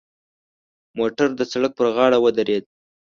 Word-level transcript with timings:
موټر 0.97 1.29
د 1.39 1.41
سړک 1.51 1.71
پر 1.77 1.87
غاړه 1.95 2.17
ودرید. 2.21 2.63